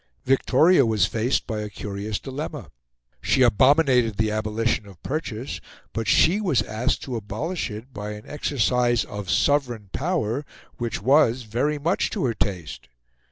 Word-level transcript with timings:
Victoria 0.25 0.83
was 0.83 1.05
faced 1.05 1.45
by 1.45 1.59
a 1.59 1.69
curious 1.69 2.17
dilemma: 2.17 2.71
she 3.21 3.43
abominated 3.43 4.17
the 4.17 4.31
abolition 4.31 4.87
of 4.87 4.99
purchase; 5.03 5.61
but 5.93 6.07
she 6.07 6.41
was 6.41 6.63
asked 6.63 7.03
to 7.03 7.15
abolish 7.15 7.69
it 7.69 7.93
by 7.93 8.13
an 8.13 8.25
exercise 8.25 9.05
of 9.05 9.29
sovereign 9.29 9.91
power 9.93 10.43
which 10.77 11.03
was 11.03 11.43
very 11.43 11.77
much 11.77 12.09
to 12.09 12.25
her 12.25 12.33
taste. 12.33 12.89